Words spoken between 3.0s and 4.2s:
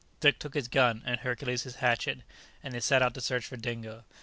out to search for Dingo.